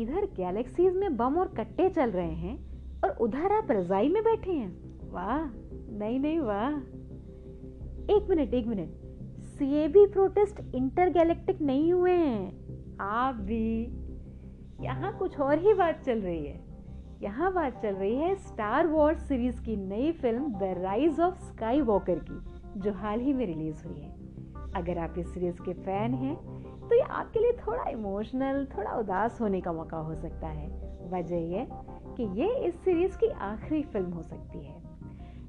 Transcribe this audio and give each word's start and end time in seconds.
इधर 0.00 0.24
गैलेक्सीज 0.24 0.96
में 0.96 1.16
बम 1.16 1.38
और 1.38 1.48
कट्टे 1.48 1.88
चल 1.88 2.10
रहे 2.10 2.32
हैं 2.32 2.58
और 3.04 3.10
उधर 3.10 3.52
आप 3.52 3.66
रजाई 3.70 4.08
में 4.08 4.22
बैठे 4.22 4.52
हैं। 4.52 5.00
वाह, 5.12 5.44
नहीं 5.98 6.20
नहीं, 6.20 6.38
वाह। 6.38 6.72
एक 8.16 8.26
मिनट 8.30 8.54
एक 8.54 8.66
मिनट। 8.66 8.88
सीएबी 9.40 10.06
प्रोटेस्ट 10.06 10.74
इंटरगैलेक्टिक 10.74 11.62
नहीं 11.62 11.92
हुए 11.92 12.12
हैं। 12.12 12.60
आप 13.00 13.34
भी। 13.34 13.84
यहाँ 14.80 15.18
कुछ 15.18 15.40
और 15.40 15.58
ही 15.58 15.74
बात 15.74 16.02
चल 16.04 16.18
रही 16.20 16.46
है। 16.46 16.60
यहाँ 17.22 17.52
बात 17.52 17.82
चल 17.82 17.94
रही 17.94 18.16
है 18.16 18.34
स्टार 18.34 18.86
वॉर्स 18.86 19.18
सीरीज़ 19.18 19.62
की 19.62 19.76
नई 19.76 20.12
film 20.12 20.52
the 20.52 20.62
rise 20.62 21.20
of 21.20 21.34
Skywalker 21.80 22.18
की, 22.18 22.40
जो 22.80 22.92
हाल 22.92 23.20
ही 23.20 23.32
में 23.32 23.46
रिलीज़ 23.46 23.84
हुई 23.84 24.00
है। 24.00 24.10
अगर 24.76 24.98
आप 24.98 25.14
इस 25.18 25.34
सीरीज़ 25.34 25.62
के 25.62 25.72
फ़ैन 25.72 26.14
हैं 26.14 26.59
तो 26.90 26.96
ये 26.96 27.02
आपके 27.02 27.40
लिए 27.40 27.52
थोड़ा 27.52 27.84
इमोशनल 27.84 28.66
थोड़ा 28.76 28.92
उदास 28.92 29.40
होने 29.40 29.60
का 29.60 29.72
मौका 29.72 29.96
हो 29.96 30.14
सकता 30.14 30.46
है। 30.46 30.68
वजह 31.10 31.36
यह 31.36 31.66
कि 32.16 32.22
ये 32.40 32.54
इस 32.58 32.74
सीरीज़ 32.84 33.18
की 33.18 33.26
आखिरी 33.26 33.82
फ़िल्म 33.82 34.10
हो 34.10 34.22
सकती 34.22 34.58
है। 34.58 34.82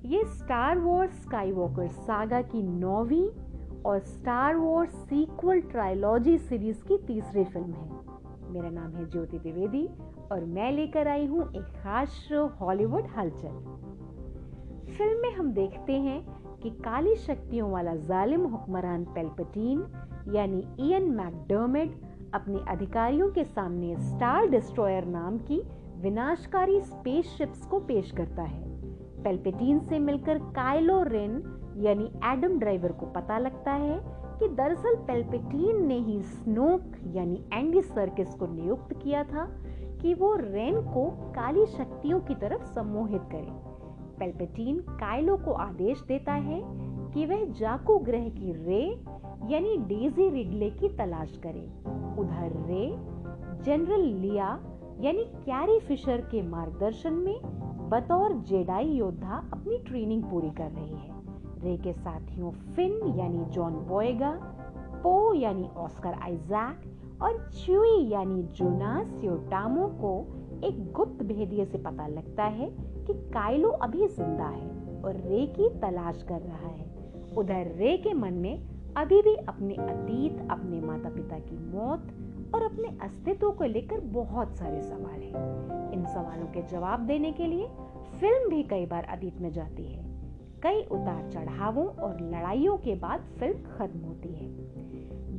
ये 0.06 0.24
Star 0.26 0.80
Wars 0.80 1.22
sky 1.22 1.52
walker 1.52 1.88
saga 1.88 2.42
की 2.42 2.64
नौवीं 2.64 3.30
और 3.82 4.00
Star 4.00 4.56
Wars 4.56 4.92
sequel 4.92 5.62
trilogy 5.62 6.38
series 6.38 6.84
की 6.84 6.98
तीसरी 6.98 7.44
फ़िल्म 7.44 7.74
है। 7.74 7.90
मेरा 8.50 8.70
नाम 8.70 8.92
है 8.92 9.10
ज्योति 9.10 9.40
द्विवेदी 9.40 9.88
और 10.32 10.46
मैं 10.46 10.72
लेकर 10.72 11.08
आई 11.08 11.26
हूँ 11.26 11.52
एक 11.56 11.64
खास 11.64 12.10
शो 12.10 12.48
हॉलीवुड 12.48 13.08
हलचल। 13.18 13.60
फ़िल्म 14.98 15.22
में 15.22 15.34
हम 15.34 15.52
देखते 15.52 15.94
हैं 15.94 16.41
कि 16.64 16.70
काली 16.70 17.16
शक्तियों 17.16 17.72
वाला 17.72 17.96
जालिम 17.96 18.46
हुक्मरान 18.46 19.04
पेल्पटीन, 19.06 19.86
यानी 20.34 20.64
इयन 20.80 21.12
मैकडर्मिड 21.12 21.92
अपने 22.34 22.60
अधिकारियों 22.70 23.30
के 23.30 23.44
सामने 23.44 23.96
स्टार 23.96 24.48
डिस्ट्रॉयर 24.48 25.06
नाम 25.06 25.38
की 25.38 25.62
विनाशकारी 25.98 26.82
स्पेसशिप्स 26.82 27.66
को 27.66 27.80
पेश 27.80 28.12
करता 28.12 28.44
है। 28.44 28.70
पेल्पेटीन 29.24 29.80
से 29.80 30.00
मिलकर 30.00 30.38
काइलो 30.38 31.04
रेन, 31.04 31.44
यानी 31.78 32.12
एडम 32.26 32.60
ड्राइवर 32.60 32.92
को 32.92 33.06
पता 33.06 33.38
लगता 33.38 33.72
है 33.72 34.00
कि 34.40 34.48
दरअसल 34.48 34.96
पेल्पेटीन 34.96 35.86
ने 35.86 35.98
ही 35.98 36.22
स्नोक, 36.22 36.82
यानी 37.08 37.44
एंडी 37.54 37.82
सर्किस 37.82 38.34
को 38.34 38.48
नियुक्त 38.48 38.94
किया 39.04 39.24
था 39.24 39.46
कि 40.02 40.14
वो 40.14 40.36
रेन 40.36 40.82
को 40.82 41.10
काली 41.32 41.66
शक्तियों 41.66 42.20
की 42.20 42.36
तरफ़ 42.36 42.64
सम्मोहित 42.66 43.22
करे। 43.22 43.71
पेल्पेटीन 44.20 44.80
काइलो 44.80 45.38
को 45.38 45.52
आदेश 45.52 46.02
देता 46.02 46.34
है 46.34 46.62
कि 47.12 47.26
वह 47.26 47.46
जाकू 47.46 47.98
ग्रह 47.98 48.30
की 48.30 48.52
रे, 48.52 49.02
यानी 49.54 49.78
डेजी 49.78 50.30
रिडले 50.30 50.70
की 50.70 50.90
तलाश 50.90 51.38
करे। 51.38 51.70
उधर 52.22 52.66
रे, 52.68 52.96
जनरल 53.64 54.02
लिया, 54.02 54.60
यानी 55.00 55.24
कैरी 55.24 55.80
फिशर 55.80 56.22
के 56.22 56.42
मार्गदर्शन 56.42 57.14
में 57.14 57.40
बतौर 57.90 58.34
जेडाई 58.34 58.90
योद्धा 58.90 59.50
अपनी 59.54 59.78
ट्रेनिंग 59.78 60.24
पूरी 60.24 60.50
कर 60.50 60.72
रही 60.72 60.96
है। 60.96 61.22
रे 61.62 61.78
के 61.78 61.94
साथियों 61.94 62.52
फिन, 62.52 63.16
यानी 63.20 63.46
जॉन 63.46 63.74
बोएगा, 63.74 64.32
पो, 65.04 65.34
यानी 65.34 65.70
ऑस्कर 65.78 66.14
आइजैक, 66.14 66.82
और 67.22 67.50
च्यूई, 67.54 68.08
यानी 68.08 68.44
जोनास 68.44 69.22
योटामो 69.24 69.88
को 69.88 70.38
एक 70.68 70.92
गुप्त 70.92 71.24
भेदिये 71.24 71.66
से 71.66 71.78
पता 71.78 72.08
लगता 72.08 72.44
है 72.44 72.91
कि 73.06 73.14
काइलो 73.14 73.70
अभी 73.70 74.08
ज़िंदा 74.08 74.48
है 74.48 75.02
और 75.02 75.16
रे 75.16 75.46
की 75.48 75.70
तलाश 75.80 76.24
कर 76.24 76.42
रहा 76.42 76.68
है। 76.68 76.90
उधर 77.38 77.72
रे 77.76 77.98
के 77.98 78.14
मन 78.14 78.34
में 78.34 78.70
अभी 78.98 79.22
भी 79.22 79.36
अपने 79.36 79.76
अतीत, 79.76 80.48
अपने 80.52 80.82
माता 80.82 81.10
पिता 81.10 81.40
की 81.40 81.58
मौत 81.58 82.08
और 82.56 82.64
अपने 82.64 82.88
अस्तित्व 83.02 83.52
को 83.52 83.64
लेकर 83.64 84.00
बहुत 84.00 84.56
सारे 84.56 84.82
सवाल 84.82 85.22
हैं। 85.22 85.92
इन 85.94 86.06
सवालों 86.06 86.48
के 86.48 86.62
जवाब 86.62 87.00
देने 87.00 87.32
के 87.32 87.46
लिए 87.46 87.68
फ़िल्म 88.20 88.50
भी 88.50 88.64
कई 88.64 88.86
बार 88.86 89.04
अतीत 89.04 89.42
में 89.42 89.52
जाती 89.52 89.84
है। 89.84 90.04
कई 90.64 90.82
उतार 90.92 91.30
चढ़ावों 91.30 91.88
और 91.88 92.22
लड़ाइयों 92.22 92.78
के 92.78 92.96
बाद 92.96 93.22
फ़िल्म 93.40 93.58
खत्म 93.78 94.00
होती 94.00 94.30
है। 94.30 94.50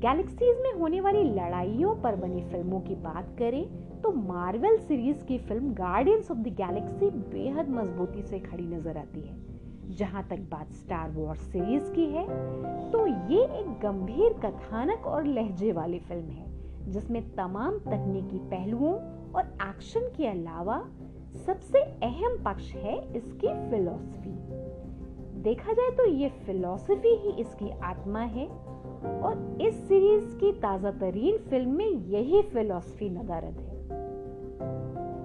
गैलेक्सीज 0.02 0.60
में 0.62 0.72
होने 0.72 1.00
वाली 1.00 1.22
लड़ाइयों 1.24 1.94
पर 1.94 2.14
बनी 2.16 2.40
फ़िल्मों 2.42 2.80
की 2.80 2.94
बात 3.02 3.26
करें 3.38 3.64
तो 4.02 4.10
मार्वल 4.12 4.76
सीरीज़ 4.78 5.24
की 5.24 5.36
film 5.38 5.72
Guardians 5.74 6.30
of 6.30 6.38
the 6.38 6.54
Galaxy 6.60 7.10
बेहद 7.10 7.68
मजबूती 7.70 8.22
से 8.22 8.38
खड़ी 8.40 8.64
नज़र 8.64 8.96
आती 8.98 9.20
है। 9.20 9.94
जहाँ 9.96 10.22
तक 10.30 10.40
बात 10.50 10.72
स्टार 10.74 11.10
वॉर्स 11.10 11.40
सीरीज़ 11.42 11.92
की 11.92 12.06
है 12.06 12.26
तो 12.90 13.06
ये 13.06 13.44
एक 13.60 13.68
गंभीर 13.82 14.32
कथानक 14.44 15.06
और 15.06 15.26
लहजे 15.26 15.72
वाली 15.72 15.98
फ़िल्म 16.00 16.30
है, 16.30 16.90
जिसमें 16.90 17.22
तमाम 17.34 17.78
तकनीकी 17.80 18.38
पहलुओं 18.48 18.92
और 19.32 19.54
एक्शन 19.68 20.12
के 20.16 20.26
अलावा 20.28 20.82
सबसे 21.46 21.82
अहम 22.02 22.36
पक्ष 22.44 22.74
है 22.74 22.98
इसकी 23.16 23.54
फिलॉसफी। 23.70 24.36
देखा 25.42 25.72
जाए 25.72 25.96
तो 25.96 26.04
ये 26.06 26.28
फिलॉसफी 26.46 27.16
ही 27.18 27.40
इसकी 27.40 27.70
आत्मा 27.84 28.20
है 28.20 28.50
और 29.04 29.58
इस 29.60 29.88
सीरीज़ 29.88 30.36
की 30.36 30.52
ताज़ा 30.52 30.90
तरीन 30.90 31.38
फ़िल्म 31.38 31.70
में 31.70 31.88
यही 31.88 32.42
फिलॉसफी 32.42 33.10
नदारद 33.10 33.60
है। 33.60 33.72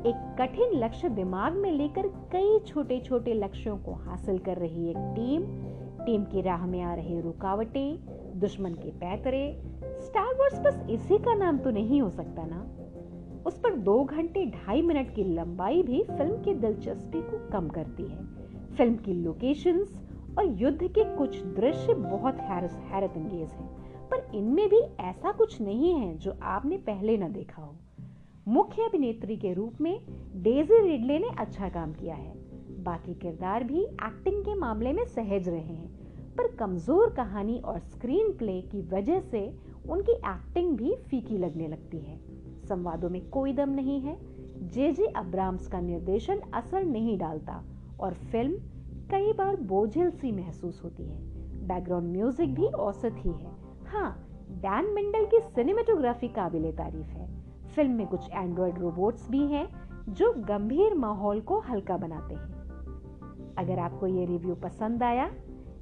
एक 0.08 0.36
कठिन 0.42 0.80
लक्ष्य 0.84 1.10
दिमाग 1.10 1.54
में 1.54 1.72
लेकर 1.72 2.08
कई 2.08 2.60
छोटे 2.60 3.00
छोटे 3.00 3.34
लक्ष्यों 3.34 3.78
को 3.78 3.94
हासिल 3.94 4.38
कर 4.38 4.58
रही 4.58 4.90
एक 4.90 4.98
टीम 4.98 5.44
टीम 6.06 6.24
की 6.24 6.42
राह 6.42 6.66
में 6.66 6.82
आ 6.82 6.94
रहे 6.94 7.22
रुकावटें, 7.22 8.00
दुश्मन 8.40 8.74
के 8.74 8.92
पैतरे 8.92 9.62
स्टार 9.84 10.34
वॉर्स 10.34 10.59
बस 10.59 10.88
इसी 10.90 11.18
का 11.18 11.34
नाम 11.34 11.58
तो 11.58 11.70
नहीं 11.70 12.02
हो 12.02 12.09
सकता 12.09 12.46
ना? 12.46 12.68
उस 13.46 13.58
पर 13.58 13.76
दो 13.76 14.04
घंटे 14.04 14.46
ढाई 14.46 14.82
मिनट 14.82 15.16
की 15.16 15.24
लंबाई 15.24 15.84
भी 15.84 16.04
फ़िल्म 16.04 16.42
की 16.42 16.54
दिलचस्पी 16.54 17.22
को 17.22 17.50
कम 17.50 17.70
करती 17.70 18.04
है। 18.04 18.26
फ़िल्म 18.78 18.96
की 18.96 19.14
लोकेशंस 19.14 20.06
और 20.38 20.46
युद्ध 20.46 20.88
के 20.88 21.03
कुछ 21.18 21.44
दृश्य 21.44 21.94
बहुत 21.94 22.38
हैरत 22.40 23.14
अंगेज 23.16 23.50
हैं। 23.50 23.68
पर 24.09 24.31
इनमें 24.36 24.68
भी 24.70 24.80
ऐसा 25.00 25.31
कुछ 25.31 25.62
नहीं 25.62 25.94
है 25.94 26.18
जो 26.18 26.38
आपने 26.42 26.78
पहले 26.78 27.18
न 27.18 27.31
देखा 27.31 27.62
हो। 27.62 27.75
मुख्य 28.47 28.81
अभिनेत्री 28.81 29.38
के 29.38 29.53
रूप 29.53 29.81
में 29.81 30.00
डेजी 30.44 30.80
रिडले 30.81 31.20
ने 31.20 31.30
अच्छा 31.38 31.70
काम 31.70 31.94
किया 31.94 32.16
है। 32.16 32.34
बाकी 32.84 33.14
किरदार 33.14 33.64
भी 33.64 33.81
एक्टिंग 33.84 34.44
के 34.44 34.56
मामले 34.56 34.94
में 34.94 35.06
सहज 35.06 35.50
रहे 35.50 35.59
हैं, 35.59 35.90
पर 36.36 36.47
कमज़ोर 36.47 37.09
कहानी 37.09 37.58
और 37.59 37.80
स्क्रीन 37.80 38.31
प्ले 38.31 38.62
की 38.62 38.81
वजह 38.81 39.20
से 39.22 39.42
उनकी 39.90 40.12
एक्टिंग 40.12 40.78
भी 40.78 40.96
फीकी 40.96 41.38
लगने 41.38 41.68
लगती 41.68 41.97
है। 41.97 42.20
संवादों 42.66 43.09
में 43.09 43.30
कोई 43.30 43.53
दम 43.53 43.70
नहीं 43.70 44.00
है। 44.02 44.18
जे 44.68 44.92
जे 44.92 45.06
अब्राम्स 45.06 45.68
का 45.68 45.80
निर्देशन 45.80 46.40
असर 46.53 46.84
नहीं 46.84 47.18
डालता 47.18 47.64
और 48.00 48.14
फ़िल्म 48.14 48.59
कई 49.12 49.34
बार 49.34 49.56
बोझिल 49.62 50.09
सी 50.12 50.31
महसूस 50.31 50.81
होती 50.84 51.03
है। 51.03 51.18
बैकग्राउंड 51.68 52.12
म्यूज़िक 52.12 52.53
भी 52.56 52.68
औसत 52.68 53.16
ही 53.18 53.31
है। 53.31 53.51
हाँ 53.88 54.09
डैन 54.57 54.94
मिंडल 54.95 55.25
की 55.25 55.40
सिनेमेटोग्राफी 55.40 56.28
काबिल 56.28 56.72
तारीफ़ 56.72 57.07
है। 57.07 57.28
फ़िल्म 57.75 57.91
में 57.91 58.07
कुछ 58.07 58.29
एंड्रॉयड 58.31 58.79
रोबोट्स 58.79 59.29
भी 59.29 59.46
हैं, 59.47 59.67
जो 60.09 60.31
गंभीर 60.40 60.94
माहौल 60.96 61.41
को 61.41 61.59
हल्का 61.59 61.97
बनाते 61.97 62.35
हैं। 62.35 63.56
अगर 63.57 63.79
आपको 63.79 64.07
ये 64.07 64.25
रिव्यू 64.25 64.56
पसंद 64.56 65.03
आया 65.03 65.29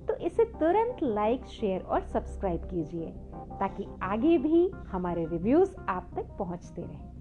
तो 0.07 0.15
इसे 0.17 0.43
तुरंत 0.51 0.97
लाइक 1.03 1.45
शेयर 1.45 1.81
और 1.81 2.01
सब्सक्राइब 2.03 2.61
कीजिए, 2.61 3.09
ताकि 3.59 3.87
आगे 4.03 4.37
भी 4.37 4.67
हमारे 4.87 5.25
रिव्यूज़ 5.25 5.75
आप 5.89 6.11
तक 6.15 6.35
पहुँचते 6.39 6.81
रहें। 6.81 7.13